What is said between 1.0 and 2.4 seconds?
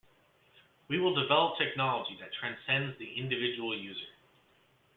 develop technology that